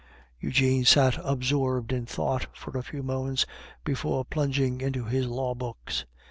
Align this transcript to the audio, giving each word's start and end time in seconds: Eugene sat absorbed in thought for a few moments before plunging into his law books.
Eugene 0.39 0.83
sat 0.83 1.19
absorbed 1.23 1.93
in 1.93 2.07
thought 2.07 2.47
for 2.57 2.75
a 2.75 2.81
few 2.81 3.03
moments 3.03 3.45
before 3.85 4.25
plunging 4.25 4.81
into 4.81 5.03
his 5.05 5.27
law 5.27 5.53
books. 5.53 6.05